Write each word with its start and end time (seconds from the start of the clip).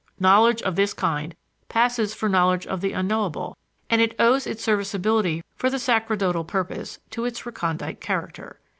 Knowledge 0.19 0.63
of 0.63 0.75
this 0.77 0.95
kind 0.95 1.35
passes 1.69 2.15
for 2.15 2.27
knowledge 2.27 2.65
of 2.65 2.81
the 2.81 2.91
"unknowable", 2.91 3.55
and 3.87 4.01
it 4.01 4.15
owes 4.17 4.47
its 4.47 4.63
serviceability 4.63 5.43
for 5.55 5.69
the 5.69 5.77
sacerdotal 5.77 6.43
purpose 6.43 6.97
to 7.11 7.23
its 7.25 7.45
recondite 7.45 8.01
character. 8.01 8.59